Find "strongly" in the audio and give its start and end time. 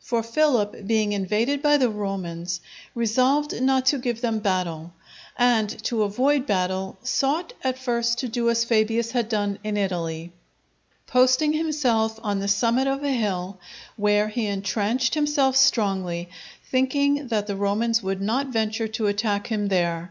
15.56-16.30